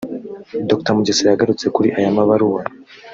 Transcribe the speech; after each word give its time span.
Dr 0.69 0.91
Mugesera 0.95 1.27
yanagarutse 1.29 1.65
kuri 1.75 1.87
aya 1.97 2.17
mabaruwa 2.17 2.61